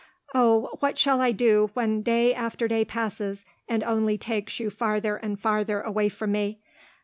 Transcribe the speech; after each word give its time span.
Oh, 0.33 0.77
what 0.79 0.97
shall 0.97 1.21
I 1.21 1.31
do 1.31 1.69
when 1.75 2.01
day 2.01 2.33
after 2.33 2.67
day 2.67 2.83
passes, 2.83 3.45
and 3.69 3.83
only 3.83 4.17
takes 4.17 4.59
you 4.59 4.71
farther 4.71 5.17
and 5.17 5.39
farther 5.39 5.79
away 5.81 6.09
from 6.09 6.31
me? 6.31 6.57